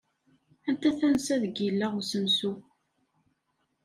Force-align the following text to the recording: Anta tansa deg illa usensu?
Anta 0.69 0.91
tansa 0.99 1.35
deg 1.43 1.55
illa 1.69 1.87
usensu? 1.99 2.51